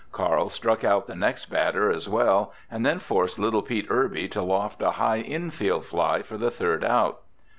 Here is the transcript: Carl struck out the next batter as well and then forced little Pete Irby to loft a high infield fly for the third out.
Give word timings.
Carl 0.11 0.49
struck 0.49 0.83
out 0.83 1.05
the 1.05 1.13
next 1.13 1.45
batter 1.45 1.91
as 1.91 2.09
well 2.09 2.51
and 2.71 2.83
then 2.83 2.97
forced 2.97 3.37
little 3.37 3.61
Pete 3.61 3.85
Irby 3.87 4.27
to 4.29 4.41
loft 4.41 4.81
a 4.81 4.89
high 4.93 5.19
infield 5.19 5.85
fly 5.85 6.23
for 6.23 6.37
the 6.39 6.49
third 6.49 6.83
out. 6.83 7.21